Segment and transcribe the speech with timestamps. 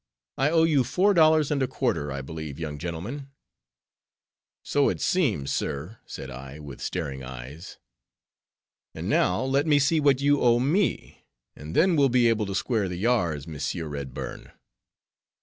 [0.35, 3.29] I owe you four dollars and a quarter, I believe, young gentleman?"
[4.65, 7.77] "So it seems, sir," said I, with staring eyes.
[8.95, 12.55] "And now let me see what you owe me, and then well be able to
[12.55, 14.51] square the yards, Monsieur Redburn."